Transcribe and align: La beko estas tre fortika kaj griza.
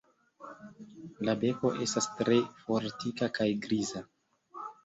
La 1.29 1.35
beko 1.43 1.71
estas 1.87 2.09
tre 2.23 2.39
fortika 2.63 3.31
kaj 3.39 3.49
griza. 3.67 4.07